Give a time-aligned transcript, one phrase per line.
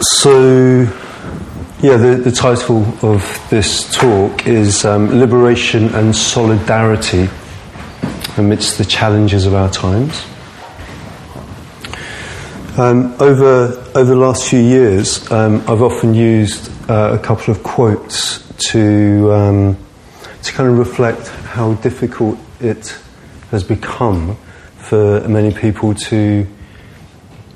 [0.00, 0.82] So,
[1.80, 7.30] yeah, the, the title of this talk is um, Liberation and Solidarity
[8.36, 10.22] Amidst the Challenges of Our Times.
[12.76, 17.62] Um, over, over the last few years, um, I've often used uh, a couple of
[17.62, 19.78] quotes to, um,
[20.42, 22.98] to kind of reflect how difficult it
[23.50, 24.36] has become
[24.76, 26.46] for many people to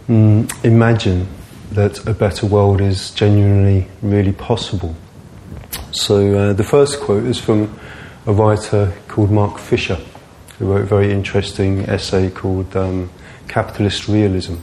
[0.09, 1.29] mm, imagine
[1.73, 4.95] that a better world is genuinely really possible.
[5.93, 7.79] So uh, the first quote is from
[8.27, 9.99] a writer called Mark Fisher,
[10.59, 13.11] who wrote a very interesting essay called um,
[13.49, 14.57] Capitalist Realism,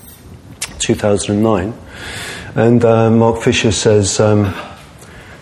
[0.80, 1.73] 2009.
[2.55, 4.53] And uh, Mark Fisher says um,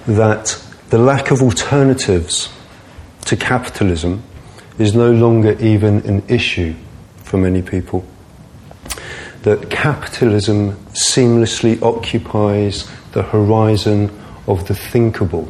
[0.06, 2.50] that the lack of alternatives
[3.26, 4.24] to capitalism
[4.78, 6.76] is no longer even an issue
[7.24, 8.06] for many people
[9.46, 14.10] that capitalism seamlessly occupies the horizon
[14.48, 15.48] of the thinkable.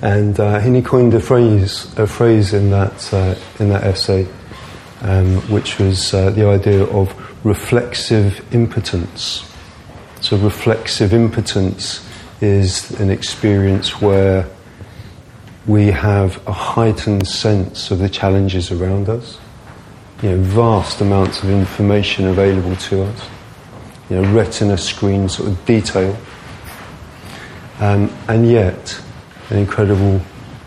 [0.00, 4.28] And uh, he coined a phrase, a phrase in that, uh, in that essay,
[5.00, 7.12] um, which was uh, the idea of
[7.44, 9.50] reflexive impotence.
[10.20, 12.08] So, reflexive impotence
[12.40, 14.48] is an experience where
[15.66, 19.38] we have a heightened sense of the challenges around us
[20.24, 23.28] you know, vast amounts of information available to us,
[24.08, 26.16] you know, retina screen sort of detail,
[27.78, 28.98] um, and yet
[29.50, 30.22] an incredible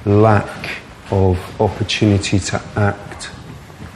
[0.06, 0.78] lack
[1.10, 3.32] of opportunity to act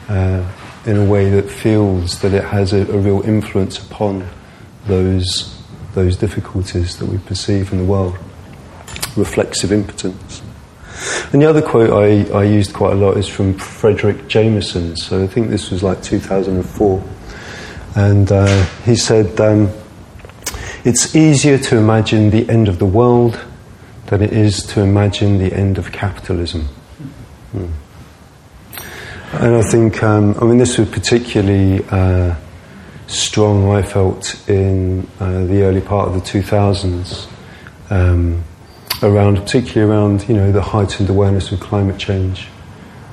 [0.09, 0.43] uh,
[0.87, 4.27] in a way that feels that it has a, a real influence upon
[4.87, 5.61] those
[5.93, 8.17] those difficulties that we perceive in the world.
[9.15, 10.41] Reflexive impotence.
[11.31, 14.95] And the other quote I, I used quite a lot is from Fredric Jameson.
[14.95, 17.03] So I think this was like 2004.
[17.95, 19.71] And uh, he said, um,
[20.83, 23.39] It's easier to imagine the end of the world
[24.07, 26.63] than it is to imagine the end of capitalism.
[27.51, 27.67] Hmm.
[29.33, 32.35] And I think, um, I mean, this was particularly uh,
[33.07, 37.27] strong, I felt, in uh, the early part of the 2000s.
[37.89, 38.43] Um,
[39.03, 42.47] around, particularly around, you know, the heightened awareness of climate change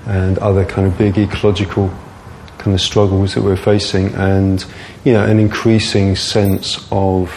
[0.06, 1.92] and other kind of big ecological
[2.58, 4.64] kind of struggles that we're facing, and
[5.04, 7.30] you know, an increasing sense of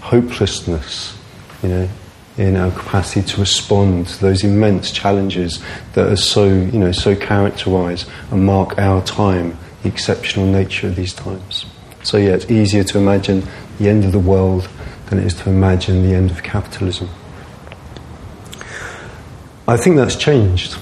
[0.00, 1.18] hopelessness,
[1.62, 1.88] you know,
[2.36, 5.62] in our capacity to respond to those immense challenges
[5.94, 10.96] that are so, you know, so characterise and mark our time, the exceptional nature of
[10.96, 11.64] these times.
[12.02, 13.42] So yeah, it's easier to imagine
[13.78, 14.68] the end of the world
[15.06, 17.08] than it is to imagine the end of capitalism.
[19.68, 20.76] I think that's changed.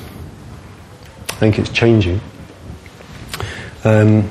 [1.30, 2.20] I think it's changing.
[3.82, 4.30] Um,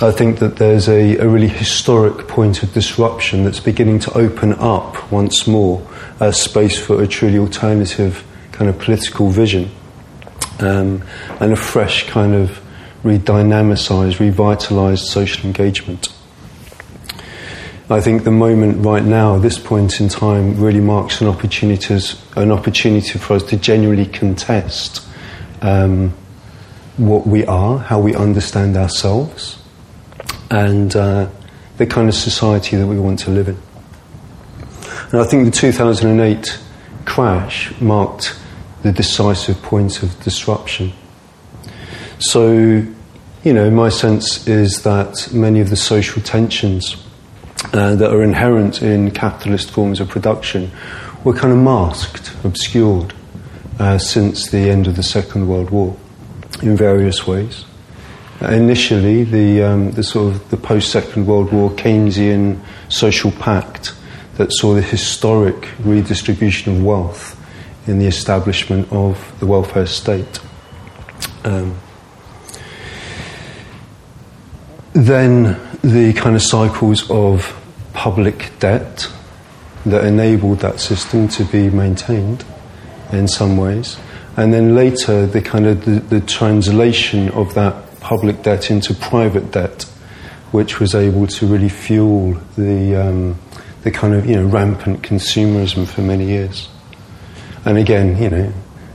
[0.00, 4.52] I think that there's a, a, really historic point of disruption that's beginning to open
[4.54, 5.86] up once more
[6.20, 9.70] a space for a truly alternative kind of political vision
[10.60, 11.04] um,
[11.40, 12.60] and a fresh kind of
[13.02, 16.13] redynamicized, revitalized social engagement.
[17.90, 21.94] I think the moment right now, this point in time, really marks an opportunity,
[22.34, 25.06] an opportunity for us to genuinely contest
[25.60, 26.14] um,
[26.96, 29.58] what we are, how we understand ourselves,
[30.50, 31.28] and uh,
[31.76, 33.58] the kind of society that we want to live in.
[35.12, 36.58] And I think the 2008
[37.04, 38.38] crash marked
[38.82, 40.90] the decisive point of disruption.
[42.18, 42.82] So,
[43.42, 46.96] you know, my sense is that many of the social tensions
[47.72, 50.70] uh, that are inherent in capitalist forms of production
[51.24, 53.14] were kind of masked, obscured
[53.78, 55.96] uh, since the end of the Second World War
[56.62, 57.64] in various ways.
[58.42, 63.94] Uh, initially, the, um, the sort of the post Second World War Keynesian social pact
[64.36, 67.40] that saw the historic redistribution of wealth
[67.86, 70.40] in the establishment of the welfare state.
[71.44, 71.78] Um,
[74.92, 77.60] then the kind of cycles of
[77.92, 79.06] public debt
[79.84, 82.42] that enabled that system to be maintained
[83.12, 83.98] in some ways.
[84.38, 89.52] And then later, the kind of the, the translation of that public debt into private
[89.52, 89.82] debt,
[90.52, 93.38] which was able to really fuel the, um,
[93.82, 96.66] the kind of you know, rampant consumerism for many years.
[97.66, 98.52] And again, you know,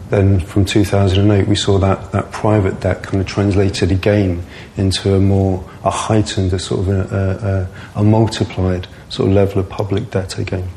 [0.09, 4.44] then from 2008 we saw that, that private debt kind of translated again
[4.77, 9.59] into a more a heightened, a sort of a, a, a multiplied sort of level
[9.59, 10.67] of public debt again.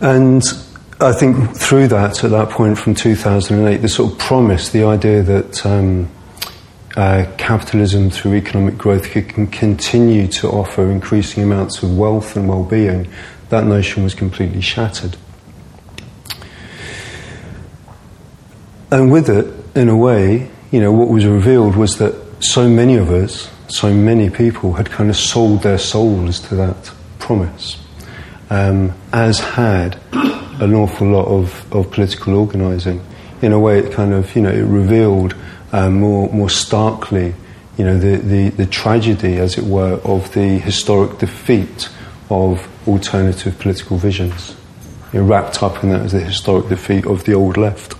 [0.00, 0.42] And
[1.00, 5.22] I think through that, at that point from 2008, the sort of promise, the idea
[5.22, 6.08] that um,
[6.96, 13.08] uh, capitalism through economic growth can continue to offer increasing amounts of wealth and well-being,
[13.50, 15.16] that notion was completely shattered.
[18.90, 22.96] And with it, in a way, you know, what was revealed was that so many
[22.96, 27.82] of us, so many people had kind of sold their souls to that promise,
[28.48, 33.04] um, as had an awful lot of, of political organising.
[33.42, 35.34] In a way, it kind of, you know, it revealed
[35.72, 37.34] um, more, more starkly,
[37.76, 41.90] you know, the, the, the tragedy, as it were, of the historic defeat
[42.30, 44.56] of alternative political visions.
[45.12, 47.97] You know, wrapped up in that as the historic defeat of the old left.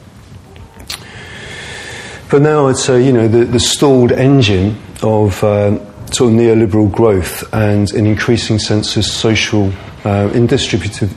[2.30, 5.78] But now I'd say, you know, the, the stalled engine of uh,
[6.12, 9.72] sort of neoliberal growth and an increasing sense of social,
[10.04, 11.16] uh, in distributive,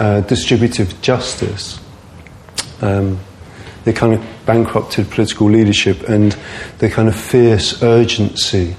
[0.00, 1.78] uh, distributive justice,
[2.80, 3.20] um,
[3.84, 6.34] the kind of bankrupted political leadership and
[6.78, 8.74] the kind of fierce urgency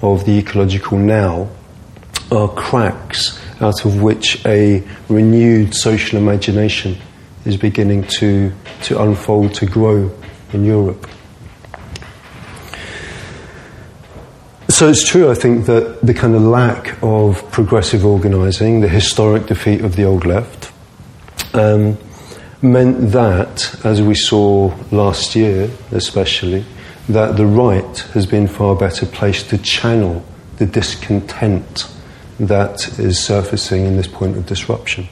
[0.00, 1.50] of the ecological now
[2.32, 6.96] are cracks out of which a renewed social imagination
[7.44, 8.50] is beginning to,
[8.82, 10.10] to unfold, to grow
[10.54, 11.06] in Europe.
[14.68, 19.46] So it's true, I think, that the kind of lack of progressive organising, the historic
[19.46, 20.72] defeat of the old left,
[21.54, 21.96] um,
[22.60, 26.64] meant that, as we saw last year especially,
[27.08, 30.24] that the right has been far better placed to channel
[30.56, 31.86] the discontent
[32.40, 35.06] that is surfacing in this point of disruption.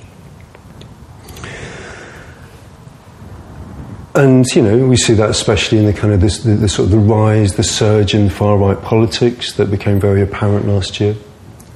[4.14, 6.87] And you know, we see that especially in the kind of this, the, the sort
[6.87, 11.17] of the rise, the surge in far right politics that became very apparent last year.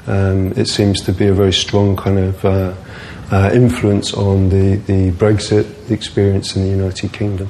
[0.06, 2.74] Um, it seems to be a very strong kind of uh,
[3.30, 7.48] uh, influence on the, the Brexit experience in the United Kingdom.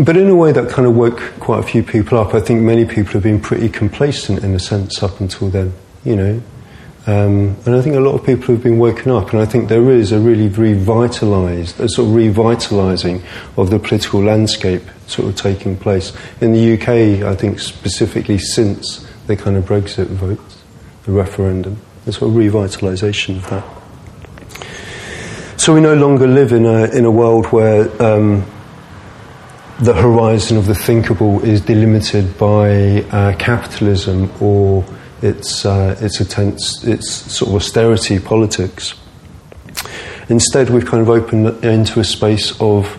[0.00, 2.34] But in a way that kind of woke quite a few people up.
[2.34, 5.74] I think many people have been pretty complacent in a sense up until then,
[6.04, 6.42] you know.
[7.08, 9.70] Um, and I think a lot of people have been woken up, and I think
[9.70, 13.22] there is a really revitalised, a sort of revitalising
[13.56, 16.12] of the political landscape sort of taking place.
[16.42, 20.38] In the UK, I think specifically since the kind of Brexit vote,
[21.04, 23.64] the referendum, a sort of revitalisation of that.
[25.58, 28.44] So we no longer live in a, in a world where um,
[29.80, 34.84] the horizon of the thinkable is delimited by uh, capitalism or
[35.22, 38.94] its, uh, its, attempts, its sort of austerity politics.
[40.28, 42.98] Instead, we've kind of opened into a space of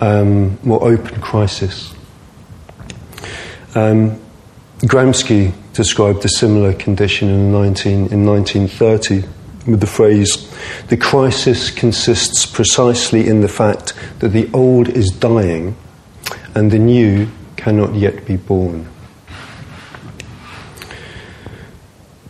[0.00, 1.92] um, more open crisis.
[3.74, 4.20] Um,
[4.80, 9.28] Gramsci described a similar condition in, 19, in 1930
[9.66, 10.50] with the phrase,
[10.88, 15.76] the crisis consists precisely in the fact that the old is dying
[16.54, 18.88] and the new cannot yet be born.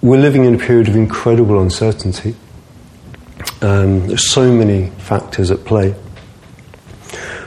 [0.02, 2.35] We're living in a period of incredible uncertainty.
[3.61, 5.94] Um, there's so many factors at play.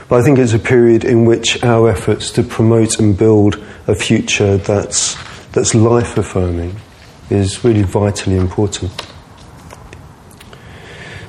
[0.08, 3.56] But I think it's a period in which our efforts to promote and build
[3.88, 5.16] a future that's,
[5.50, 6.76] that's life affirming
[7.28, 8.92] is really vitally important.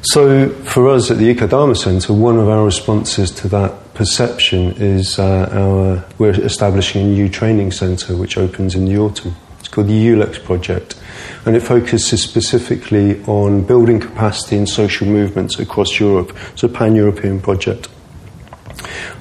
[0.03, 5.17] So, for us at the Ecodharma Centre, one of our responses to that perception is
[5.17, 9.35] uh, our, we're establishing a new training centre which opens in the autumn.
[9.59, 10.95] It's called the ULEX project,
[11.45, 16.35] and it focuses specifically on building capacity in social movements across Europe.
[16.53, 17.87] It's a pan European project.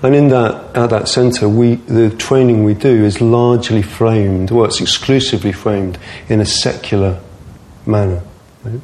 [0.02, 4.66] And in that, at that centre, we, the training we do is largely framed, well,
[4.66, 7.20] it's exclusively framed in a secular
[7.86, 8.22] manner.
[8.62, 8.80] Right?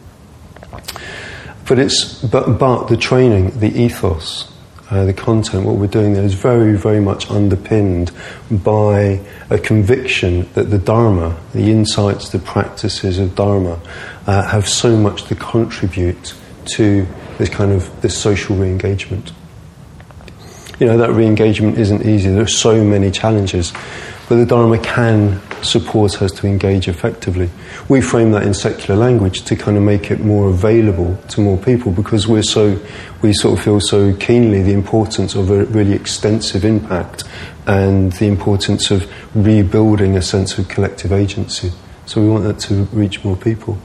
[1.68, 4.49] But, it's, but, but the training, the ethos,
[4.90, 8.10] uh, the content, what we're doing there is very, very much underpinned
[8.50, 13.80] by a conviction that the Dharma, the insights, the practices of Dharma,
[14.26, 16.34] uh, have so much to contribute
[16.76, 17.06] to
[17.38, 19.32] this kind of this social re-engagement
[20.80, 22.30] you know, that re engagement isn't easy.
[22.30, 23.72] There are so many challenges.
[24.28, 27.50] But the Dharma can support us to engage effectively.
[27.88, 31.58] We frame that in secular language to kind of make it more available to more
[31.58, 32.78] people because we're so,
[33.22, 37.24] we sort of feel so keenly the importance of a really extensive impact
[37.66, 41.70] and the importance of rebuilding a sense of collective agency.
[42.06, 43.78] So we want that to reach more people.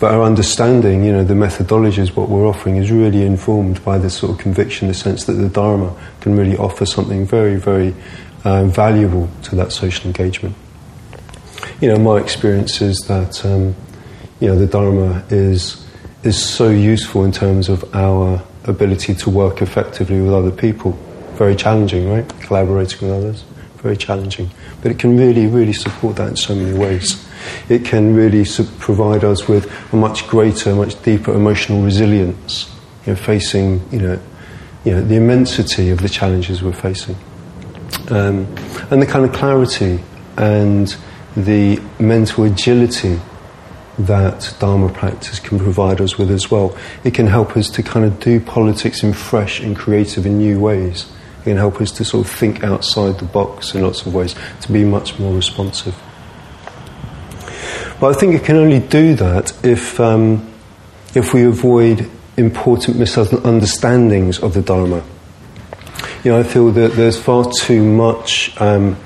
[0.00, 4.14] But our understanding, you know, the methodologies, what we're offering, is really informed by this
[4.14, 7.94] sort of conviction, the sense that the Dharma can really offer something very, very
[8.44, 10.54] uh, valuable to that social engagement.
[11.80, 13.76] You know, my experience is that, um,
[14.40, 15.86] you know, the Dharma is,
[16.24, 20.92] is so useful in terms of our ability to work effectively with other people.
[21.34, 22.28] Very challenging, right?
[22.40, 23.44] Collaborating with others.
[23.82, 24.50] very challenging.
[24.82, 27.24] But it can really, really support that in so many ways.
[27.68, 28.44] It can really
[28.78, 32.74] provide us with a much greater, much deeper emotional resilience,
[33.06, 34.20] you know, facing, you know,
[34.84, 37.16] you know, the immensity of the challenges we're facing.
[38.10, 38.46] Um,
[38.90, 40.00] and the kind of clarity
[40.36, 40.96] and
[41.36, 43.20] the mental agility
[43.98, 46.76] that Dharma practice can provide us with as well.
[47.04, 50.60] It can help us to kind of do politics in fresh and creative and new
[50.60, 51.10] ways.
[51.40, 54.34] It can help us to sort of think outside the box in lots of ways,
[54.62, 55.96] to be much more responsive.
[58.00, 60.48] But I think it can only do that if, um,
[61.14, 65.02] if we avoid important misunderstandings of the Dharma.
[66.22, 68.58] You know, I feel that there's far too much.
[68.60, 68.96] Um,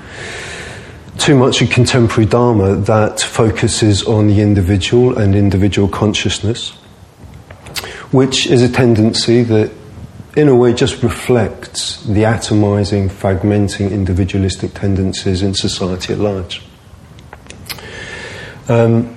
[1.17, 6.71] too much of contemporary Dharma that focuses on the individual and individual consciousness,
[8.11, 9.71] which is a tendency that,
[10.35, 16.61] in a way, just reflects the atomizing, fragmenting, individualistic tendencies in society at large.
[18.67, 19.15] Um,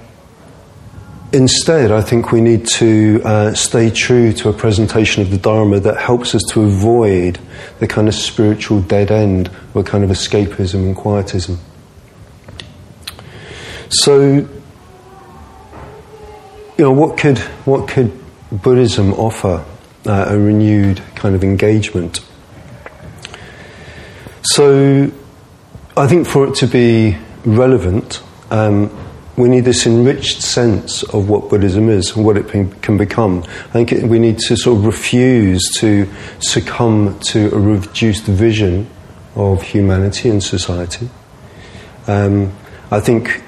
[1.33, 5.81] instead, I think we need to uh, stay true to a presentation of the Dharma
[5.81, 7.39] that helps us to avoid
[7.79, 11.59] the kind of spiritual dead end or kind of escapism and quietism.
[13.89, 14.49] So, you
[16.79, 18.13] know, what could, what could
[18.51, 19.65] Buddhism offer
[20.05, 22.21] uh, a renewed kind of engagement?
[24.43, 25.11] So,
[25.97, 28.91] I think for it to be relevant, um,
[29.37, 33.45] we need this enriched sense of what Buddhism is and what it can become.
[33.45, 36.09] I think it, we need to sort of refuse to
[36.41, 38.89] succumb to a reduced vision
[39.35, 41.09] of humanity and society.
[42.07, 42.53] Um,
[42.91, 43.43] I think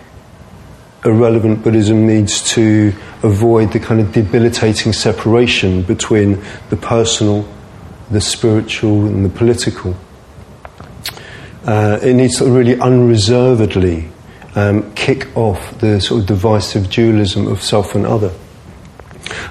[1.05, 7.49] a relevant Buddhism needs to avoid the kind of debilitating separation between the personal,
[8.11, 9.95] the spiritual, and the political.
[11.65, 14.09] Uh, it needs to really unreservedly
[14.55, 18.33] um, kick off the sort of divisive dualism of self and other.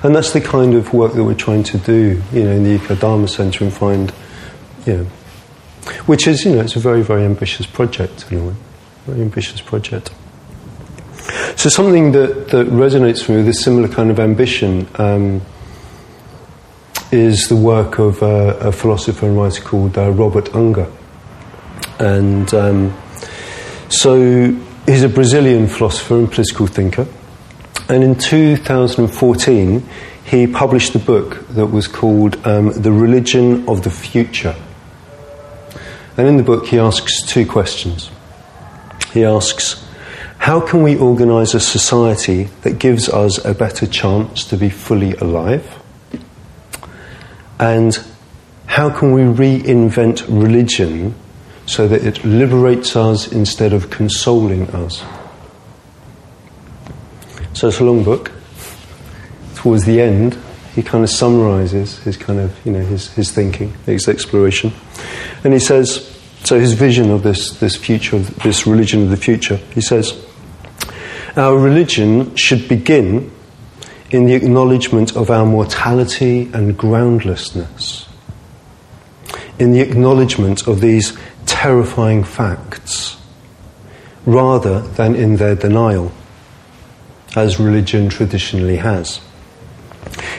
[0.03, 2.71] And that's the kind of work that we're trying to do, you know, in the
[2.71, 4.11] Eco Dharma Centre and find,
[4.85, 5.03] you know,
[6.07, 8.55] which is, you know, it's a very, very ambitious project in a way,
[9.05, 10.11] very ambitious project.
[11.57, 15.41] So something that, that resonates with a similar kind of ambition um,
[17.11, 20.87] is the work of uh, a philosopher and writer called uh, Robert Unger.
[21.97, 22.95] And um,
[23.89, 24.51] so
[24.85, 27.07] he's a Brazilian philosopher and political thinker.
[27.89, 29.89] And in 2014,
[30.25, 34.55] he published a book that was called um, The Religion of the Future.
[36.17, 38.11] And in the book, he asks two questions.
[39.11, 39.86] He asks,
[40.47, 45.13] how can we organise a society that gives us a better chance to be fully
[45.15, 45.83] alive?
[47.59, 48.01] And
[48.65, 51.15] how can we reinvent religion
[51.65, 55.03] so that it liberates us instead of consoling us?
[57.51, 58.31] So it's a long book.
[59.55, 60.37] Towards the end,
[60.75, 64.71] he kind of summarizes his kind of, you know, his, his thinking, his exploration.
[65.43, 69.57] And he says, so his vision of this, this future, this religion of the future,
[69.75, 70.23] he says,
[71.37, 73.31] our religion should begin
[74.09, 78.07] in the acknowledgement of our mortality and groundlessness,
[79.59, 83.17] in the acknowledgement of these terrifying facts,
[84.25, 86.11] rather than in their denial,
[87.35, 89.21] as religion traditionally has.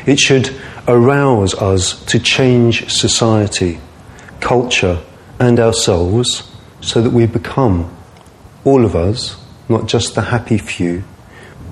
[0.07, 0.55] It should
[0.89, 3.79] arouse us to change society,
[4.41, 5.01] culture,
[5.39, 6.51] and ourselves
[6.81, 7.95] so that we become,
[8.65, 9.37] all of us,
[9.69, 11.05] not just the happy few,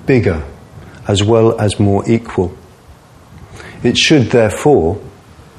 [0.05, 0.43] bigger
[1.07, 2.55] as well as more equal.
[3.83, 5.01] It should therefore,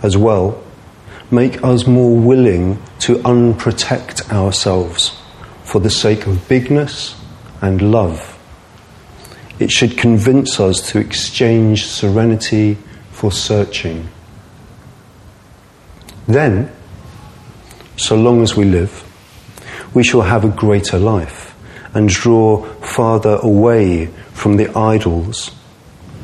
[0.02, 0.62] as well,
[1.30, 5.16] make us more willing to unprotect ourselves
[5.64, 7.18] for the sake of bigness
[7.60, 8.34] and love.
[9.58, 12.78] It should convince us to exchange serenity
[13.10, 14.08] for searching.
[16.26, 16.70] Then,
[17.96, 19.04] so long as we live,
[19.94, 21.47] we shall have a greater life
[21.94, 25.50] and draw farther away from the idols,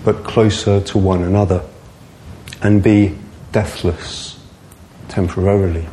[0.04, 1.62] but closer to one another,
[2.62, 3.16] and be
[3.52, 4.38] deathless
[5.08, 5.86] temporarily.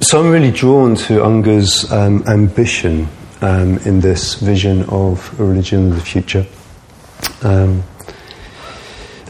[0.00, 3.08] So I'm really drawn to Unger's um, ambition
[3.42, 6.46] um, in this vision of a religion of the future.
[7.42, 7.82] Um,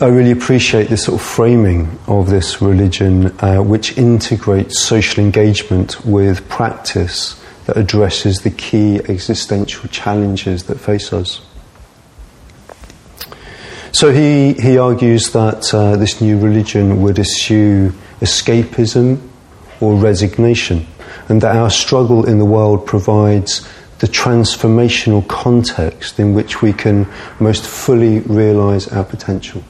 [0.01, 6.05] I really appreciate this sort of framing of this religion, uh, which integrates social engagement
[6.05, 7.35] with practice
[7.67, 11.41] that addresses the key existential challenges that face us.
[13.91, 19.21] So he, he argues that uh, this new religion would eschew escapism
[19.81, 20.87] or resignation,
[21.29, 27.05] and that our struggle in the world provides the transformational context in which we can
[27.41, 29.65] most fully realize our potential.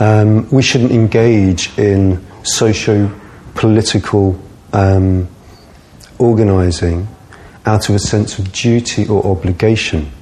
[0.00, 3.12] Um, we shouldn't engage in socio
[3.54, 4.40] political
[4.72, 5.28] um,
[6.18, 7.08] organizing
[7.66, 10.12] out of a sense of duty or obligation,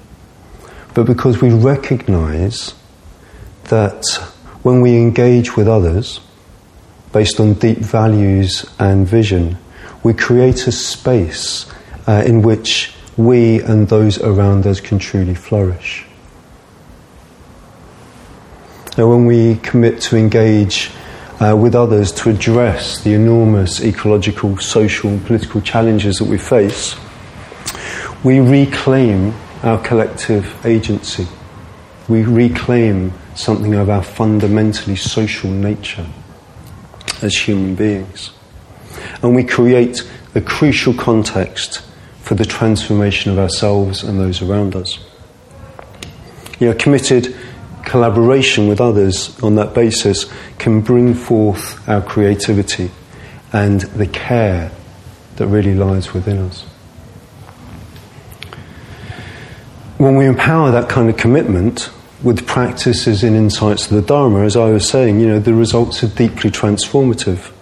[0.94, 2.74] but because we recognize
[3.64, 4.02] that
[4.62, 6.20] when we engage with others
[7.12, 9.58] based on deep values and vision,
[10.02, 11.66] we create a space
[12.08, 16.05] uh, in which we and those around us can truly flourish.
[18.96, 20.90] Now, when we commit to engage
[21.40, 26.96] uh, with others to address the enormous ecological, social, and political challenges that we face,
[28.24, 31.26] we reclaim our collective agency.
[32.08, 36.06] We reclaim something of our fundamentally social nature
[37.22, 38.30] as human beings
[39.22, 41.82] and we create a crucial context
[42.20, 44.98] for the transformation of ourselves and those around us.
[46.58, 47.36] You know, committed
[47.86, 52.90] collaboration with others on that basis can bring forth our creativity
[53.52, 54.70] and the care
[55.36, 56.62] that really lies within us.
[59.98, 61.90] When we empower that kind of commitment
[62.22, 66.02] with practices and insights of the Dharma, as I was saying, you know, the results
[66.02, 67.52] are deeply transformative.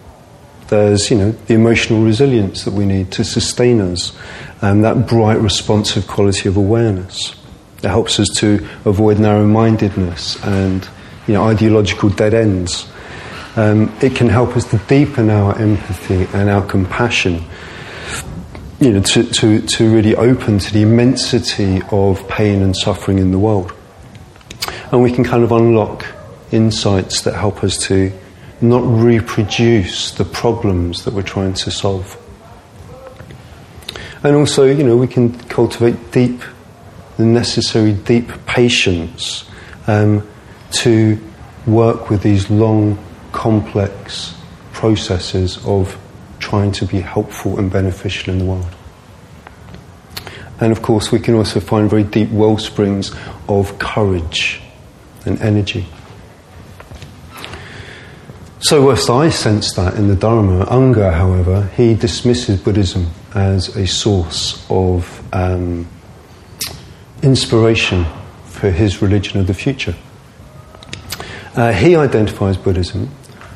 [0.68, 4.16] There's, you know, the emotional resilience that we need to sustain us,
[4.62, 7.34] and that bright, responsive quality of awareness.
[7.84, 10.88] It helps us to avoid narrow-mindedness and,
[11.26, 12.90] you know, ideological dead ends.
[13.56, 17.44] Um, it can help us to deepen our empathy and our compassion,
[18.80, 23.30] you know, to, to, to really open to the immensity of pain and suffering in
[23.30, 23.72] the world.
[24.90, 26.06] And we can kind of unlock
[26.52, 28.12] insights that help us to
[28.60, 32.16] not reproduce the problems that we're trying to solve.
[34.22, 36.40] And also, you know, we can cultivate deep,
[37.16, 39.48] the necessary deep patience
[39.86, 40.26] um,
[40.72, 41.18] to
[41.66, 42.98] work with these long,
[43.32, 44.34] complex
[44.72, 45.98] processes of
[46.38, 48.74] trying to be helpful and beneficial in the world.
[50.60, 53.14] And of course, we can also find very deep well springs
[53.48, 54.60] of courage
[55.26, 55.86] and energy.
[58.60, 63.86] So, whilst I sense that in the Dharma, Unger, however, he dismisses Buddhism as a
[63.86, 65.86] source of um,
[67.24, 68.04] inspiration
[68.44, 69.94] for his religion of the future.
[71.56, 73.08] Uh, he identifies Buddhism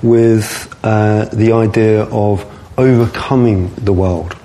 [0.02, 2.46] with uh, the idea of
[2.78, 4.36] overcoming the world.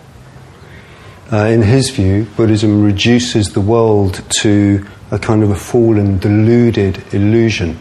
[1.32, 7.02] Uh, in his view, Buddhism reduces the world to a kind of a fallen, deluded
[7.14, 7.78] illusion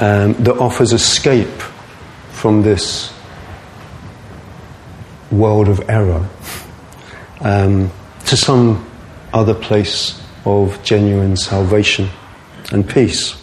[0.00, 1.62] um, that offers escape
[2.32, 3.12] from this
[5.30, 6.28] world of error
[7.40, 7.90] um,
[8.26, 8.84] to some
[9.34, 12.08] other place of genuine salvation
[12.72, 13.36] and peace.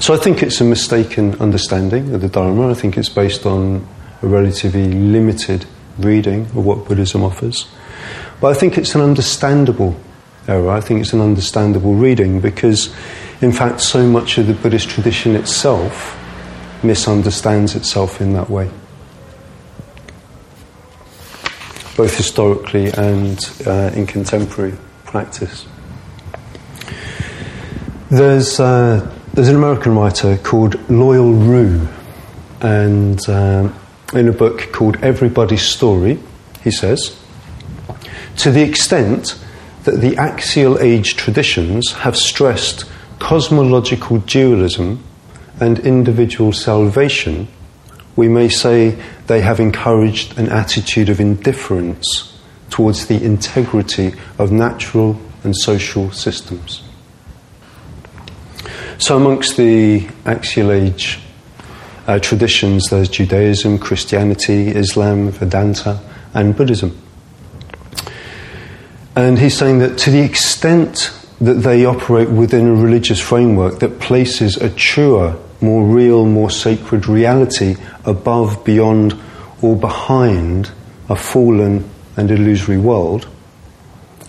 [0.00, 2.70] So I think it's a mistaken understanding of the Dharma.
[2.70, 3.86] I think it's based on
[4.20, 5.64] a relatively limited
[5.98, 7.68] reading of what Buddhism offers.
[8.40, 9.96] But I think it's an understandable
[10.48, 10.70] error.
[10.70, 12.92] I think it's an understandable reading because
[13.42, 16.16] in fact, so much of the Buddhist tradition itself
[16.84, 18.70] misunderstands itself in that way,
[21.96, 24.74] both historically and uh, in contemporary
[25.04, 25.66] practice.
[28.10, 31.88] There's, uh, there's an American writer called Loyal Rue,
[32.60, 33.74] and um,
[34.12, 36.18] in a book called Everybody's Story,
[36.62, 37.18] he says,
[38.38, 39.38] to the extent
[39.84, 42.84] that the axial age traditions have stressed
[43.18, 45.02] cosmological dualism
[45.60, 47.48] and individual salvation,
[48.16, 52.38] we may say they have encouraged an attitude of indifference
[52.70, 56.82] towards the integrity of natural and social systems.
[58.98, 61.18] So, amongst the axial age
[62.06, 66.00] uh, traditions, there's Judaism, Christianity, Islam, Vedanta,
[66.34, 66.96] and Buddhism.
[69.14, 73.98] And he's saying that to the extent that they operate within a religious framework that
[73.98, 79.18] places a truer, more real, more sacred reality above, beyond,
[79.60, 80.70] or behind
[81.08, 83.28] a fallen and illusory world.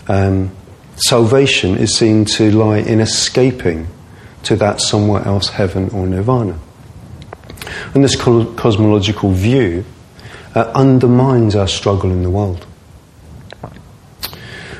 [0.07, 0.51] Um,
[0.95, 3.87] salvation is seen to lie in escaping
[4.43, 6.59] to that somewhere else, heaven or nirvana.
[7.93, 9.85] And this cosmological view
[10.53, 12.65] uh, undermines our struggle in the world.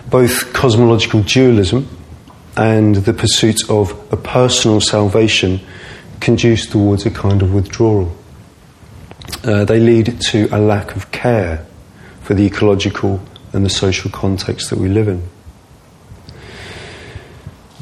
[0.10, 1.88] Both cosmological dualism
[2.56, 5.60] and the pursuit of a personal salvation
[6.24, 8.16] conduce towards a kind of withdrawal.
[9.44, 11.66] Uh, they lead to a lack of care
[12.22, 15.22] for the ecological and the social context that we live in.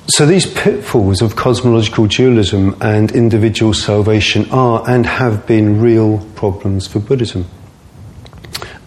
[0.08, 6.88] So, these pitfalls of cosmological dualism and individual salvation are and have been real problems
[6.88, 7.45] for Buddhism.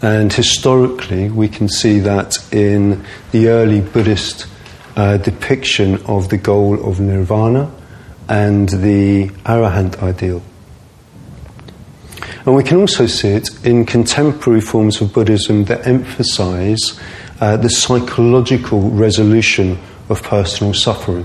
[0.03, 4.47] And historically, we can see that in the early Buddhist
[4.97, 7.71] uh, depiction of the goal of nirvana
[8.29, 10.43] and the arahant ideal.
[12.47, 17.01] And we can also see it in contemporary forms of Buddhism that emphasize
[17.41, 21.25] uh, the psychological resolution of personal suffering,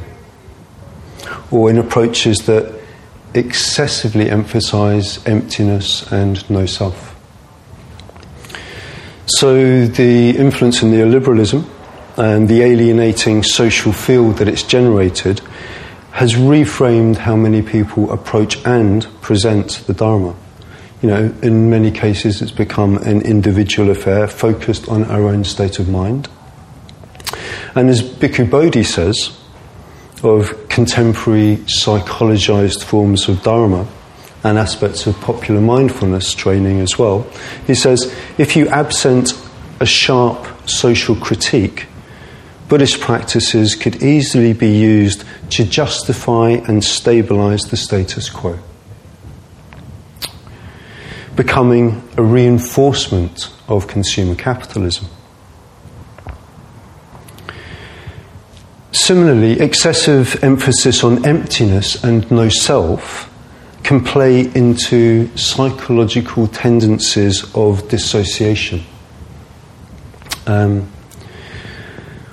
[1.51, 2.73] or in approaches that
[3.33, 7.15] excessively emphasize emptiness and no self.
[9.25, 11.63] So, the influence of neoliberalism
[12.17, 15.41] and the alienating social field that it's generated
[16.11, 20.35] has reframed how many people approach and present the Dharma.
[21.01, 25.79] You know, in many cases, it's become an individual affair focused on our own state
[25.79, 26.27] of mind.
[27.75, 29.37] And as Bhikkhu Bodhi says,
[30.23, 33.87] of contemporary psychologized forms of Dharma,
[34.43, 37.27] and aspects of popular mindfulness training as well.
[37.67, 39.33] He says if you absent
[39.79, 41.87] a sharp social critique,
[42.69, 48.59] Buddhist practices could easily be used to justify and stabilize the status quo,
[51.35, 55.07] becoming a reinforcement of consumer capitalism.
[58.91, 63.33] Similarly, excessive emphasis on emptiness and no self
[63.81, 68.83] can play into psychological tendencies of dissociation.
[70.45, 70.87] Um,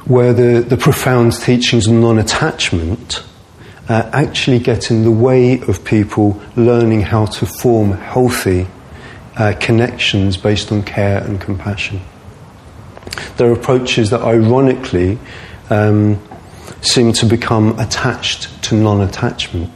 [0.06, 3.24] where the, the profound teachings of non attachment
[3.88, 8.66] uh, actually get in the way of people learning how to form healthy
[9.36, 12.00] uh, connections based on care and compassion.
[13.36, 15.18] There are approaches that ironically
[15.70, 16.20] um,
[16.80, 19.75] seem to become attached to non attachment.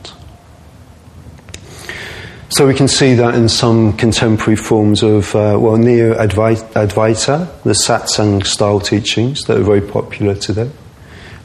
[2.52, 7.70] So we can see that in some contemporary forms of, uh, well, Neo Advaita, the
[7.70, 10.68] satsang style teachings that are very popular today,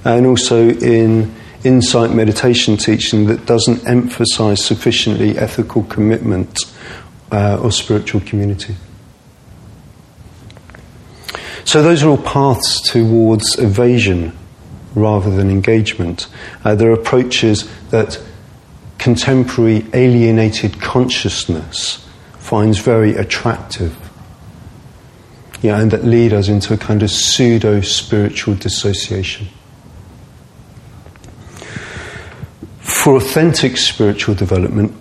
[0.03, 1.31] and also in
[1.63, 6.57] insight meditation teaching that doesn't emphasize sufficiently ethical commitment
[7.31, 8.75] uh, or spiritual community.
[11.65, 14.35] So those are all paths towards evasion
[14.95, 16.27] rather than engagement.
[16.63, 18.19] Uh, there are approaches that
[19.05, 22.03] contemporary alienated consciousness
[22.39, 23.95] finds very attractive.
[25.61, 29.47] Yeah, and that lead us into a kind of pseudo spiritual dissociation.
[32.79, 34.91] For authentic spiritual development,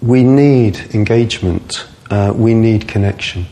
[0.00, 3.44] we need engagement, uh, we need connection.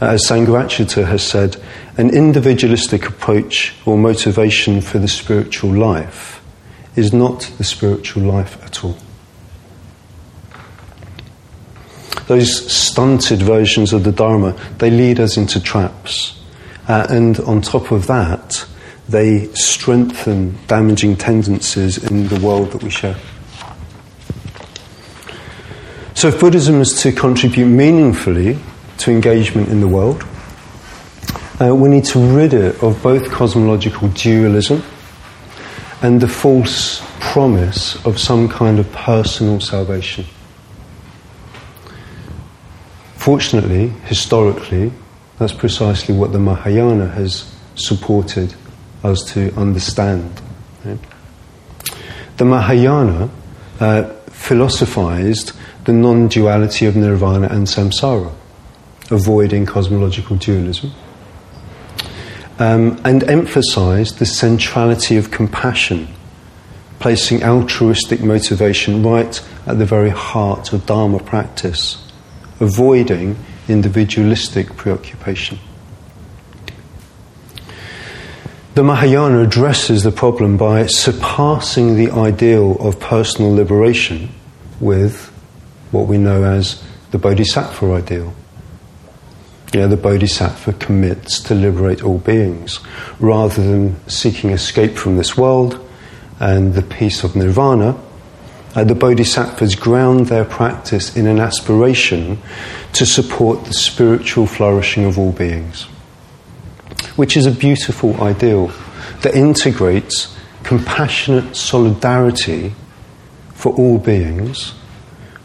[0.00, 1.58] As Sangharakshita has said,
[1.98, 6.37] an individualistic approach or motivation for the spiritual life
[6.98, 8.98] is not the spiritual life at all.
[12.26, 16.38] Those stunted versions of the Dharma, they lead us into traps.
[16.88, 18.66] Uh, and on top of that,
[19.08, 23.16] they strengthen damaging tendencies in the world that we share.
[26.14, 28.58] So, if Buddhism is to contribute meaningfully
[28.98, 30.26] to engagement in the world,
[31.60, 34.82] uh, we need to rid it of both cosmological dualism
[36.02, 40.24] and the false promise of some kind of personal salvation.
[43.16, 44.92] Fortunately, historically,
[45.38, 48.54] that's precisely what the Mahayana has supported
[49.02, 50.40] us to understand.
[52.36, 53.30] The Mahayana
[53.80, 55.52] uh, philosophized
[55.84, 58.32] the non duality of nirvana and samsara,
[59.10, 60.92] avoiding cosmological dualism
[62.58, 66.08] um, and emphasized the centrality of compassion,
[66.98, 72.04] placing altruistic motivation right at the very heart of Dharma practice,
[72.60, 73.36] avoiding
[73.68, 75.58] individualistic preoccupation.
[78.74, 84.30] The Mahayana addresses the problem by surpassing the ideal of personal liberation
[84.78, 85.26] with
[85.90, 88.34] what we know as the Bodhisattva ideal.
[89.72, 92.80] You know, the Bodhisattva commits to liberate all beings
[93.20, 95.86] rather than seeking escape from this world
[96.40, 98.00] and the peace of nirvana.
[98.74, 102.38] Uh, the Bodhisattvas ground their practice in an aspiration
[102.94, 105.82] to support the spiritual flourishing of all beings,
[107.16, 108.72] which is a beautiful ideal
[109.20, 112.72] that integrates compassionate solidarity
[113.52, 114.72] for all beings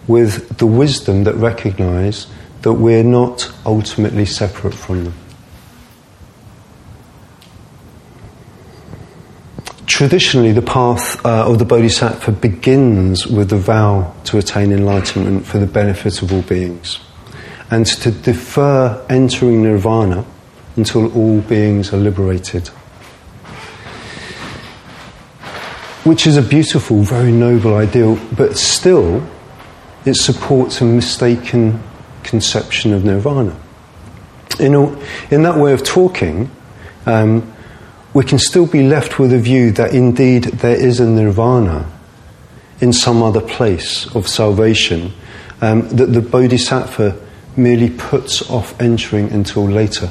[0.07, 2.27] with the wisdom that recognize
[2.63, 5.13] that we're not ultimately separate from them.
[9.86, 15.60] Traditionally, the path uh, of the Bodhisattva begins with the vow to attain enlightenment for
[15.60, 16.99] the benefit of all beings
[17.69, 20.26] and to defer entering nirvana
[20.78, 22.69] until all beings are liberated.
[26.06, 29.26] Which is a beautiful, very noble ideal, but still
[30.06, 31.82] it supports a mistaken
[32.23, 33.59] conception of nirvana.
[34.59, 34.99] In, a,
[35.31, 36.49] in that way of talking,
[37.05, 37.51] um,
[38.13, 41.91] we can still be left with a view that indeed there is a nirvana
[42.79, 45.12] in some other place of salvation
[45.62, 47.19] um, that the bodhisattva
[47.55, 50.09] merely puts off entering until later.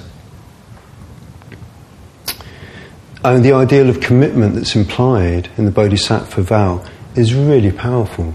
[3.25, 8.35] And the ideal of commitment that's implied in the Bodhisattva vow is really powerful.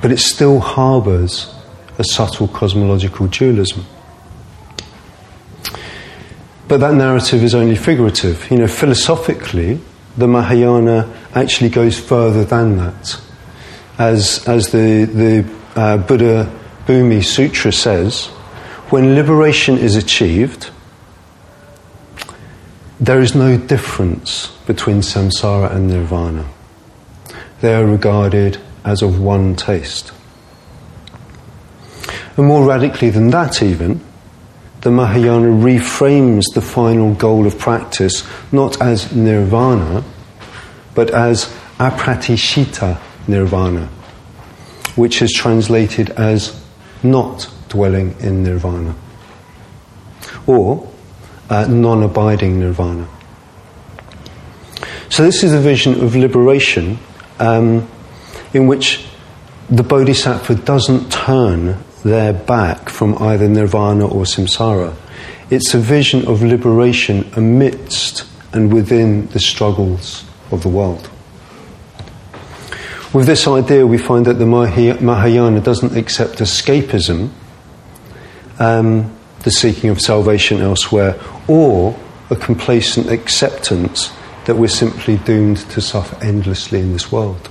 [0.00, 1.52] But it still harbours
[1.98, 3.84] a subtle cosmological dualism.
[6.68, 8.50] But that narrative is only figurative.
[8.50, 9.80] You know, philosophically,
[10.16, 13.20] the Mahayana actually goes further than that.
[13.98, 16.50] As, as the, the uh, Buddha
[16.86, 18.26] Bhumi Sutra says,
[18.90, 20.70] when liberation is achieved,
[23.00, 26.48] there is no difference between samsara and nirvana.
[27.60, 30.12] They are regarded as of one taste.
[32.36, 34.00] And more radically than that, even,
[34.82, 40.02] the Mahayana reframes the final goal of practice not as nirvana,
[40.94, 43.86] but as apratishthita nirvana,
[44.96, 46.60] which is translated as
[47.02, 48.94] not dwelling in nirvana.
[50.46, 50.90] Or
[51.48, 53.06] uh, non abiding nirvana.
[55.10, 56.98] So, this is a vision of liberation
[57.38, 57.86] um,
[58.54, 59.04] in which
[59.68, 64.94] the bodhisattva doesn't turn their back from either nirvana or samsara.
[65.50, 71.10] It's a vision of liberation amidst and within the struggles of the world.
[73.12, 77.30] With this idea, we find that the Mahayana doesn't accept escapism,
[78.58, 81.98] um, the seeking of salvation elsewhere, or
[82.30, 84.10] a complacent acceptance
[84.46, 87.50] that we're simply doomed to suffer endlessly in this world.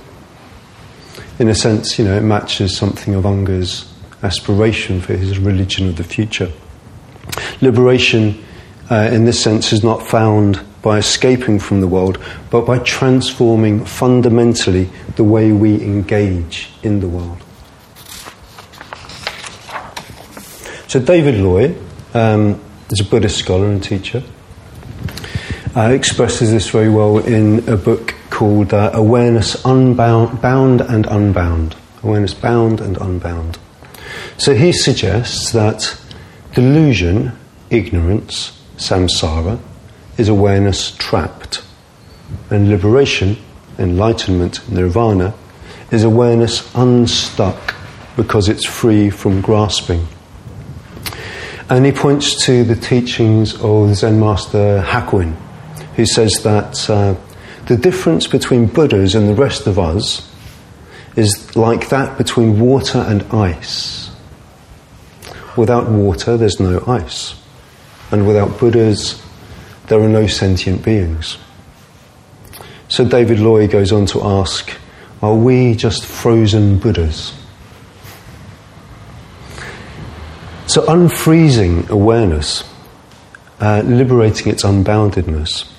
[1.38, 3.91] In a sense, you know, it matches something of Unger's
[4.22, 6.50] aspiration for his religion of the future.
[7.60, 8.42] Liberation,
[8.90, 12.18] uh, in this sense, is not found by escaping from the world,
[12.50, 17.38] but by transforming fundamentally the way we engage in the world.
[20.88, 21.74] So, David Loy
[22.12, 24.22] um, is a Buddhist scholar and teacher.
[25.74, 31.76] Uh, expresses this very well in a book called uh, Awareness Unbound, Bound and Unbound.
[32.02, 33.58] Awareness Bound and Unbound.
[34.38, 35.98] So he suggests that
[36.54, 37.32] delusion,
[37.70, 39.60] ignorance, samsara,
[40.18, 41.62] is awareness trapped.
[42.50, 43.36] And liberation,
[43.78, 45.34] enlightenment, nirvana,
[45.90, 47.74] is awareness unstuck
[48.16, 50.06] because it's free from grasping.
[51.68, 55.34] And he points to the teachings of Zen master Hakuin,
[55.96, 57.14] who says that uh,
[57.66, 60.28] the difference between Buddhas and the rest of us
[61.16, 64.01] is like that between water and ice.
[65.56, 67.34] Without water, there's no ice.
[68.10, 69.22] And without Buddhas,
[69.88, 71.38] there are no sentient beings.
[72.88, 74.70] So David Loy goes on to ask
[75.22, 77.32] Are we just frozen Buddhas?
[80.66, 82.64] So, unfreezing awareness,
[83.60, 85.70] uh, liberating its unboundedness,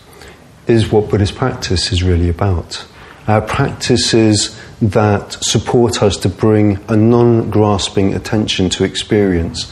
[0.67, 2.85] is what Buddhist practice is really about.
[3.27, 4.59] Our practices
[4.91, 9.71] that support us to bring a non grasping attention to experience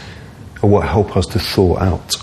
[0.63, 2.15] are what help us to thaw out.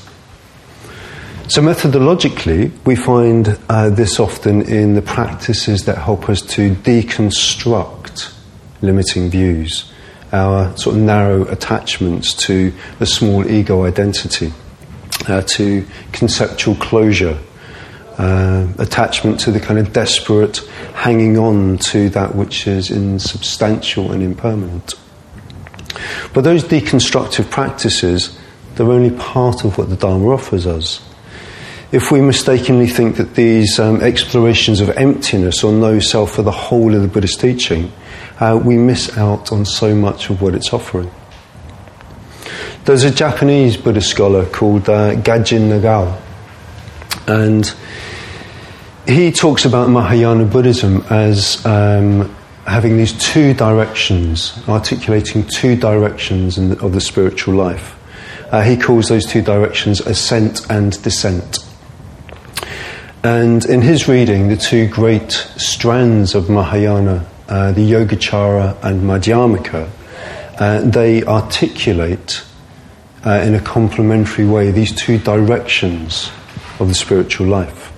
[1.48, 8.34] So, methodologically, we find uh, this often in the practices that help us to deconstruct
[8.80, 9.92] limiting views,
[10.32, 14.52] our sort of narrow attachments to a small ego identity,
[15.26, 17.38] uh, to conceptual closure,
[18.18, 20.58] uh, attachment to the kind of desperate
[20.94, 24.94] hanging on to that which is insubstantial and impermanent.
[26.34, 28.38] But those deconstructive practices,
[28.74, 31.08] they're only part of what the Dharma offers us
[31.90, 36.50] if we mistakenly think that these um, explorations of emptiness or no self are the
[36.50, 37.90] whole of the Buddhist teaching,
[38.40, 41.10] uh, we miss out on so much of what it's offering.
[42.84, 46.20] There's a Japanese Buddhist scholar called uh, Gajin Nagao,
[47.26, 47.74] and
[49.08, 52.28] he talks about Mahayana Buddhism as um,
[52.66, 57.96] having these two directions, articulating two directions the, of the spiritual life.
[58.52, 61.60] Uh, he calls those two directions ascent and descent.
[63.24, 69.88] And in his reading, the two great strands of Mahayana, uh, the Yogacara and Madhyamaka,
[70.58, 72.44] uh, they articulate
[73.24, 76.30] uh, in a complementary way these two directions
[76.78, 77.90] of the spiritual life.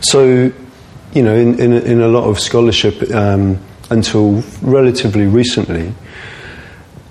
[0.00, 0.52] So,
[1.12, 3.58] you know, in, in, in a lot of scholarship um,
[3.90, 5.92] until relatively recently,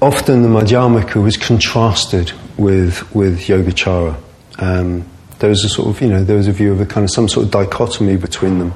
[0.02, 4.22] often the Madhyamaka was contrasted with, with Yogacara.
[4.60, 5.06] Um,
[5.39, 7.12] there was a sort of, you know, there was a view of a kind of
[7.12, 8.74] some sort of dichotomy between them.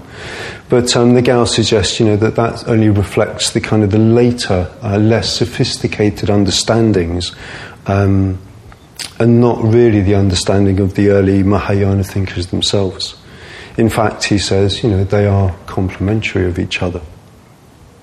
[0.69, 4.73] But um, Nagao suggests, you know, that that only reflects the kind of the later,
[4.81, 7.35] uh, less sophisticated understandings,
[7.85, 8.39] um,
[9.19, 13.15] and not really the understanding of the early Mahayana thinkers themselves.
[13.77, 17.01] In fact, he says, you know, they are complementary of each other,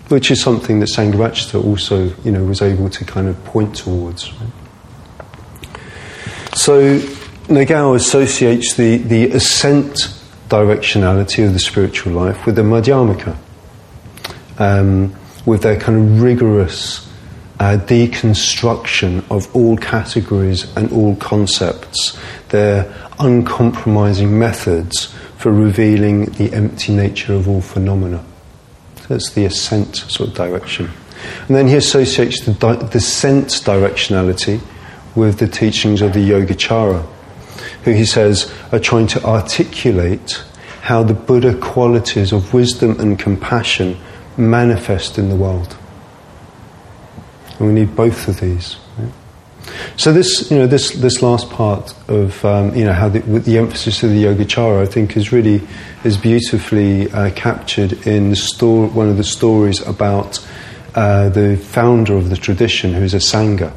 [0.09, 4.33] which is something that Sangharakshita also, you know, was able to kind of point towards.
[4.33, 4.50] Right?
[6.54, 6.98] So
[7.48, 10.14] Nagao associates the, the ascent
[10.48, 13.37] directionality of the spiritual life with the Madhyamaka,
[14.59, 15.14] um,
[15.46, 17.09] with their kind of rigorous
[17.61, 26.94] uh, deconstruction of all categories and all concepts, their uncompromising methods for revealing the empty
[26.94, 28.22] nature of all phenomena.
[28.96, 30.90] So that's the ascent sort of direction.
[31.48, 34.61] And then he associates the di- descent directionality
[35.14, 37.07] with the teachings of the Yogacara
[37.85, 40.44] who he says are trying to articulate
[40.83, 43.98] how the Buddha qualities of wisdom and compassion
[44.37, 45.76] manifest in the world.
[47.59, 48.76] And we need both of these.
[49.96, 53.59] So this, you know, this, this last part of, um, you know, how the, the,
[53.59, 55.61] emphasis of the Yogacara, I think, is really
[56.04, 60.38] is beautifully uh, captured in the story, one of the stories about
[60.94, 63.72] uh, the founder of the tradition, who is Asanga.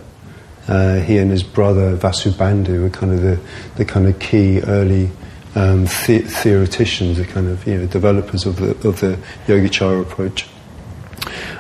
[0.68, 3.40] Uh, he and his brother Vasubandhu were kind of the,
[3.76, 5.10] the kind of key early
[5.56, 10.48] um, the- theoreticians, the kind of you know developers of the of the Yogacara approach.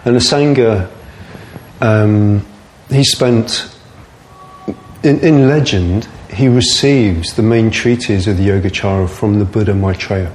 [0.05, 0.89] And Asanga,
[1.81, 2.45] um,
[2.89, 3.72] he spent
[5.03, 6.07] in, in legend.
[6.33, 10.31] He receives the main treatise of the Yogacara from the Buddha Maitreya,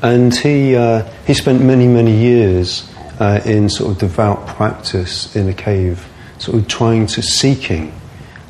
[0.00, 5.48] and he uh, he spent many many years uh, in sort of devout practice in
[5.48, 6.08] a cave
[6.42, 7.92] sort of trying to seeking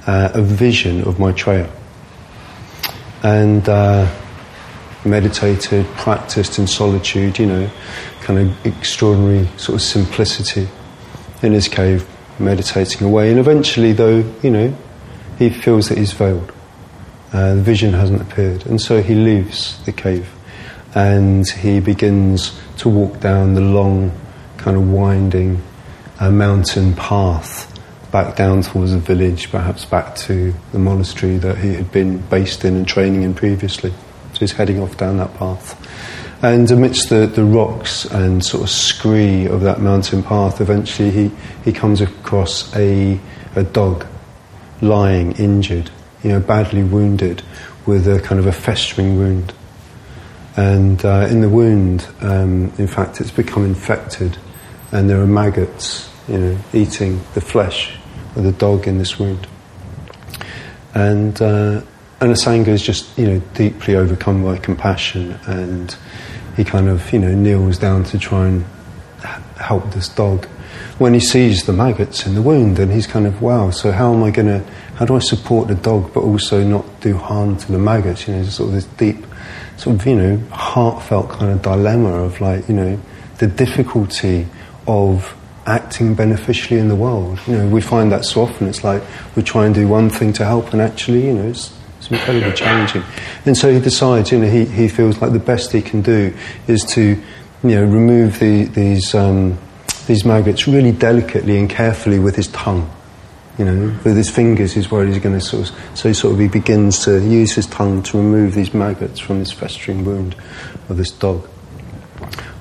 [0.06, 1.70] uh, a vision of Maitreya.
[3.22, 4.10] And uh,
[5.04, 7.70] meditated, practiced in solitude, you know,
[8.22, 10.68] kind of extraordinary sort of simplicity
[11.42, 13.30] in his cave, meditating away.
[13.30, 14.76] And eventually, though, you know,
[15.38, 16.52] he feels that he's veiled.
[17.32, 18.66] Uh, the vision hasn't appeared.
[18.66, 20.28] And so he leaves the cave
[20.94, 24.12] and he begins to walk down the long,
[24.58, 25.62] kind of winding
[26.20, 27.68] uh, mountain path
[28.10, 32.64] back down towards the village, perhaps back to the monastery that he had been based
[32.64, 33.90] in and training in previously.
[34.34, 35.78] So he's heading off down that path.
[36.42, 41.30] And amidst the, the rocks and sort of scree of that mountain path, eventually he,
[41.64, 43.20] he comes across a,
[43.54, 44.04] a dog
[44.80, 45.92] lying injured,
[46.24, 47.42] you know, badly wounded
[47.86, 49.54] with a kind of a festering wound.
[50.56, 54.36] And uh, in the wound, um, in fact, it's become infected,
[54.90, 57.96] and there are maggots, you know, eating the flesh
[58.34, 59.46] of the dog in this wound.
[60.92, 61.82] And uh,
[62.20, 65.96] and is just you know deeply overcome by compassion, and
[66.56, 68.64] he kind of you know kneels down to try and
[69.56, 70.46] help this dog.
[70.98, 73.70] When he sees the maggots in the wound, and he's kind of wow.
[73.70, 74.64] So how am I going to?
[74.96, 78.28] How do I support the dog, but also not do harm to the maggots?
[78.28, 79.24] You know, sort of this deep,
[79.76, 83.00] sort of you know heartfelt kind of dilemma of like you know
[83.38, 84.46] the difficulty
[84.86, 85.36] of
[85.66, 87.38] acting beneficially in the world.
[87.46, 88.68] You know, we find that so often.
[88.68, 89.02] It's like
[89.36, 91.81] we try and do one thing to help, and actually, you know, it's, it's
[92.12, 93.02] incredibly challenging.
[93.46, 96.34] And so he decides, you know, he, he feels like the best he can do
[96.66, 97.20] is to, you
[97.62, 99.58] know, remove the, these um,
[100.06, 102.90] these maggots really delicately and carefully with his tongue.
[103.58, 105.98] You know, with his fingers is where he's going to sort of.
[105.98, 109.40] So he sort of he begins to use his tongue to remove these maggots from
[109.40, 110.34] this festering wound
[110.88, 111.46] of this dog.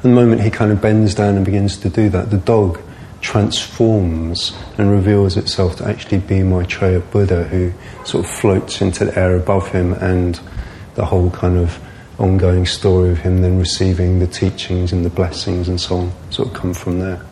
[0.04, 2.82] And the moment he kind of bends down and begins to do that, the dog
[3.22, 7.72] transforms and reveals itself to actually be Maitreya Buddha, who
[8.04, 10.40] sort of floats into the air above him, and
[10.96, 11.80] the whole kind of
[12.20, 16.50] ongoing story of him then receiving the teachings and the blessings and so on sort
[16.50, 17.26] of come from there.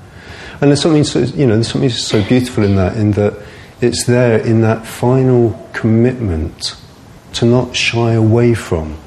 [0.61, 3.37] And there's something, so, you know, there's something so beautiful in that, in that
[3.81, 6.75] it's there in that final commitment
[7.33, 8.97] to not shy away from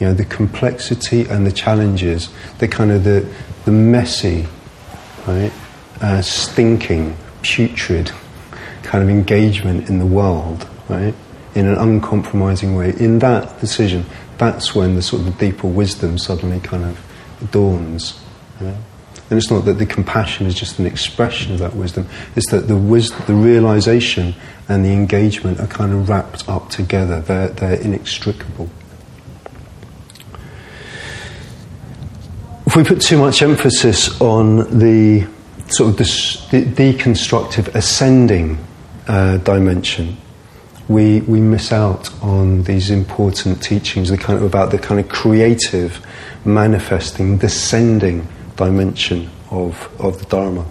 [0.00, 2.28] You know, the complexity and the challenges,
[2.58, 3.26] the kind of the,
[3.64, 4.46] the messy,
[5.26, 5.52] right,
[6.00, 8.10] uh, stinking, putrid
[8.82, 11.14] kind of engagement in the world, right,
[11.54, 12.94] in an uncompromising way.
[12.98, 14.04] In that decision,
[14.38, 18.20] that's when the sort of deeper wisdom suddenly kind of dawns.
[18.60, 22.68] And it's not that the compassion is just an expression of that wisdom, it's that
[22.68, 24.34] the, wis- the realization
[24.68, 28.68] and the engagement are kind of wrapped up together, they're, they're inextricable.
[32.66, 35.26] If we put too much emphasis on the
[35.68, 36.04] sort of the,
[36.50, 38.58] the deconstructive ascending
[39.08, 40.16] uh, dimension,
[40.88, 45.08] we, we miss out on these important teachings the kind of, about the kind of
[45.08, 46.04] creative,
[46.44, 50.66] manifesting, descending dimension of, of the Dharma.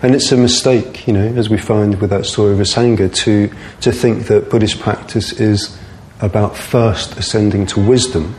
[0.00, 3.50] And it's a mistake, you know, as we find with that story of Asanga, to,
[3.80, 5.78] to think that Buddhist practice is
[6.20, 8.34] about first ascending to wisdom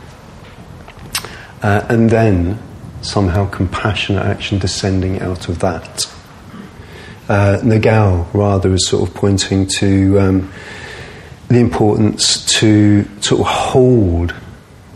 [1.62, 2.58] uh, and then
[3.02, 6.06] somehow compassionate action descending out of that.
[7.28, 10.52] Uh, Nagao rather is sort of pointing to um,
[11.48, 14.34] the importance to sort of hold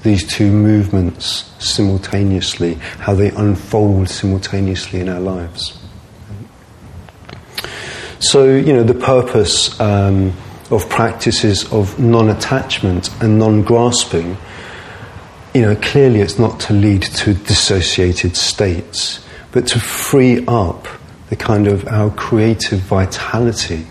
[0.03, 5.79] these two movements simultaneously, how they unfold simultaneously in our lives.
[8.21, 10.33] So, you know, the purpose um,
[10.71, 14.37] of practices of non attachment and non grasping,
[15.55, 20.89] you know, clearly it's not to lead to dissociated states, but to free up
[21.31, 23.87] the kind of our creative vitality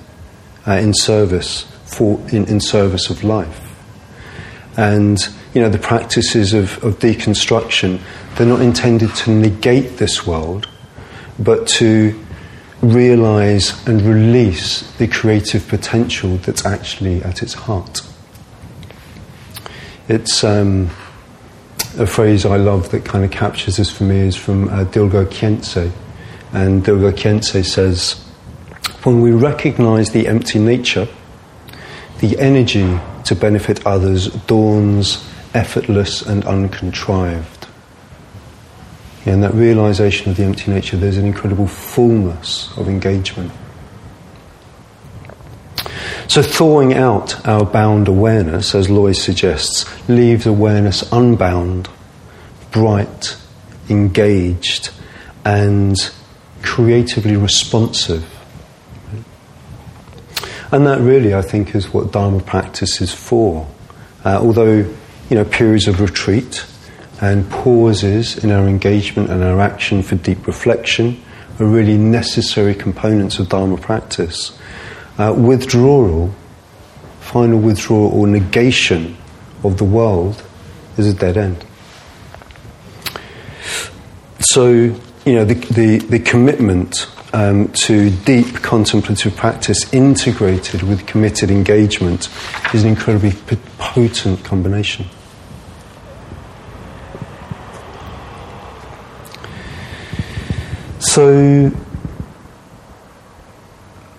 [0.67, 3.61] uh, in service for in, in service of life.
[4.75, 5.17] And
[5.53, 8.01] you know, the practices of, of deconstruction,
[8.35, 10.67] they're not intended to negate this world,
[11.39, 12.19] but to
[12.81, 18.01] realize and release the creative potential that's actually at its heart.
[20.09, 20.89] It's um,
[21.97, 25.25] a phrase I love that kind of captures this for me is from uh, Dilgo
[25.25, 25.91] Khyentse.
[26.51, 28.13] And Dilgo Khyentse says,
[29.03, 31.07] when we recognize the empty nature,
[32.19, 37.67] the energy to benefit others dawns effortless and uncontrived.
[39.25, 43.51] And that realization of the empty nature, there's an incredible fullness of engagement.
[46.27, 51.89] So, thawing out our bound awareness, as Loy suggests, leaves awareness unbound,
[52.71, 53.37] bright,
[53.89, 54.89] engaged,
[55.45, 55.95] and
[56.61, 58.25] creatively responsive.
[60.71, 63.67] And that really, I think, is what Dharma practice is for.
[64.25, 64.77] Uh, although,
[65.29, 66.65] you know, periods of retreat
[67.21, 71.21] and pauses in our engagement and our action for deep reflection
[71.59, 74.57] are really necessary components of Dharma practice.
[75.17, 76.33] Uh, withdrawal,
[77.19, 79.15] final withdrawal or negation
[79.63, 80.43] of the world
[80.97, 81.63] is a dead end.
[84.39, 91.49] So, you know, the, the, the commitment um, to deep contemplative practice integrated with committed
[91.49, 92.29] engagement
[92.73, 93.31] is an incredibly
[93.77, 95.05] potent combination.
[100.99, 101.71] So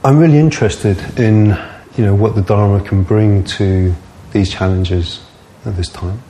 [0.06, 1.58] I'm really interested in
[1.96, 3.94] you know what the Dharma can bring to
[4.32, 5.24] these challenges
[5.64, 6.22] at this time.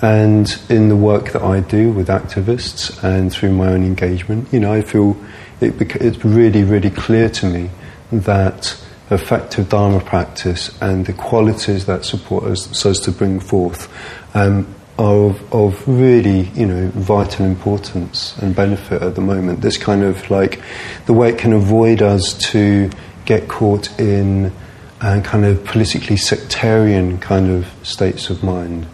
[0.00, 4.60] And in the work that I do with activists and through my own engagement, you
[4.60, 5.14] know, I feel
[5.60, 7.68] it it's really, really clear to me
[8.10, 13.92] that effective Dharma practice and the qualities that support us so as to bring forth
[14.34, 19.60] um, are of, of, really, you know, vital importance and benefit at the moment.
[19.60, 20.62] This kind of like
[21.04, 22.90] the way it can avoid us to
[23.28, 24.50] get caught in
[25.02, 28.86] uh, kind of politically sectarian kind of states of mind.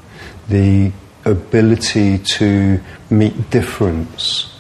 [0.48, 0.90] The
[1.24, 2.80] ability to
[3.10, 4.52] meet difference,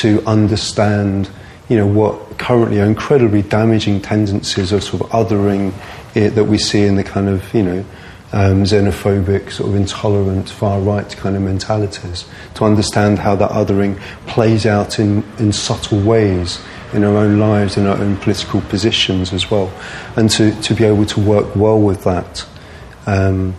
[0.00, 1.28] to understand
[1.68, 5.74] you know, what currently are incredibly damaging tendencies of sort of othering
[6.14, 7.84] it that we see in the kind of, you know,
[8.32, 12.26] um, xenophobic, sort of intolerant, far right kind of mentalities.
[12.54, 16.58] To understand how that othering plays out in, in subtle ways
[16.92, 19.72] in our own lives, in our own political positions as well,
[20.16, 22.46] and to, to be able to work well with that.
[23.06, 23.54] Um,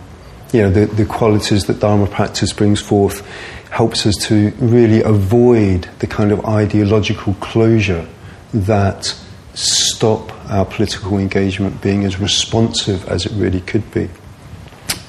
[0.52, 3.26] you know, the, the qualities that Dharma practice brings forth
[3.70, 8.06] helps us to really avoid the kind of ideological closure
[8.52, 9.14] that
[9.54, 14.08] stop our political engagement being as responsive as it really could be.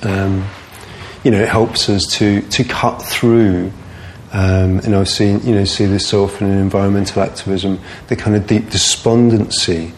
[0.03, 0.47] Um,
[1.23, 3.71] you know, it helps us to, to cut through,
[4.33, 8.47] um, and I've seen, you know, see this often in environmental activism, the kind of
[8.47, 9.93] deep despondency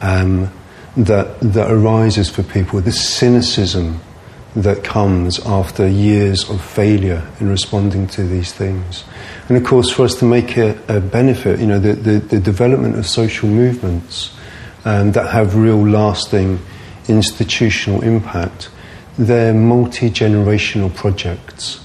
[0.00, 0.50] um,
[0.96, 4.00] that, that arises for people, the cynicism
[4.56, 9.04] that comes after years of failure in responding to these things.
[9.48, 12.40] And of course, for us to make a, a benefit, you know, the, the, the,
[12.40, 14.34] development of social movements
[14.84, 16.60] um, that have real lasting
[17.08, 18.70] institutional impact,
[19.18, 21.83] they're multi generational projects.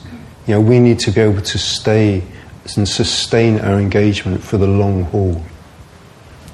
[0.49, 2.23] You know, we need to be able to stay
[2.75, 5.43] and sustain our engagement for the long haul,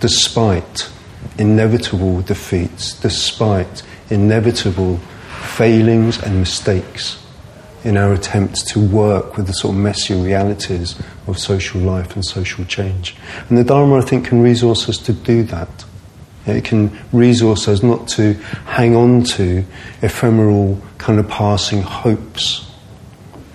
[0.02, 0.90] despite
[1.38, 4.98] inevitable defeats, despite inevitable
[5.56, 7.26] failings and mistakes
[7.86, 12.26] in our attempts to work with the sort of messy realities of social life and
[12.26, 13.16] social change.
[13.48, 15.86] And the Dharma, I think, can resource us to do that.
[16.46, 18.34] It can resource us not to
[18.66, 19.64] hang on to
[20.02, 22.70] ephemeral, kind of passing hopes,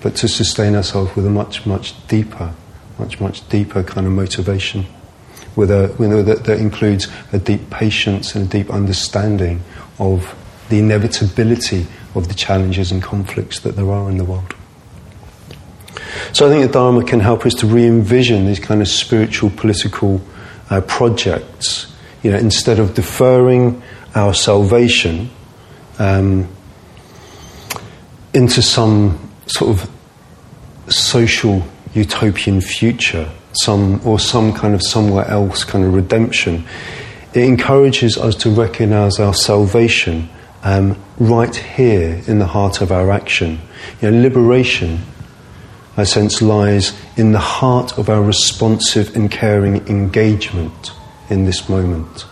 [0.01, 2.53] but to sustain ourselves with a much, much deeper,
[2.99, 4.87] much, much deeper kind of motivation,
[5.57, 9.63] with a, you know, that, that includes a deep patience and a deep understanding
[9.99, 10.35] of
[10.69, 14.55] the inevitability of the challenges and conflicts that there are in the world.
[16.33, 19.51] So I think the Dharma can help us to re envision these kind of spiritual,
[19.51, 20.21] political
[20.69, 21.93] uh, projects.
[22.23, 23.83] You know, instead of deferring
[24.15, 25.31] our salvation
[25.99, 26.49] um,
[28.35, 29.91] into some sort of
[30.93, 31.63] social
[31.95, 36.65] utopian future, some or some kind of somewhere else kind of redemption,
[37.35, 40.29] it encourages us to recognize our salvation
[40.63, 43.59] um, right here in the heart of our action.
[44.01, 45.01] You know, liberation,
[45.97, 50.93] I sense, lies in the heart of our responsive and caring engagement
[51.29, 52.27] in this moment.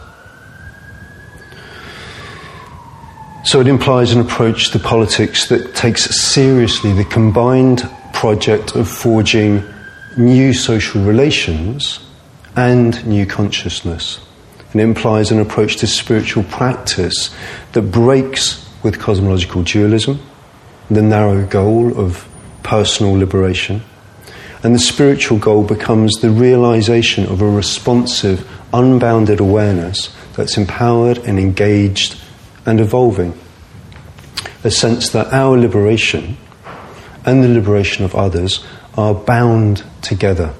[3.48, 9.64] So it implies an approach to politics that takes seriously the combined project of forging
[10.18, 11.98] new social relations
[12.56, 14.20] and new consciousness.
[14.72, 17.34] And it implies an approach to spiritual practice
[17.72, 20.20] that breaks with cosmological dualism,
[20.90, 22.28] the narrow goal of
[22.62, 23.82] personal liberation,
[24.62, 31.38] and the spiritual goal becomes the realization of a responsive, unbounded awareness that's empowered and
[31.38, 32.20] engaged
[32.68, 33.32] and evolving.
[34.62, 36.36] A sense that our liberation
[37.24, 38.62] and the liberation of others
[38.94, 40.52] are bound together.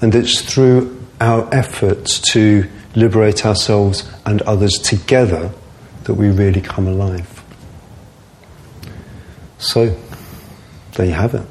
[0.00, 5.52] And it's through our efforts to liberate ourselves and others together
[6.04, 7.44] that we really come alive.
[9.58, 9.96] So,
[10.94, 11.46] there you have it.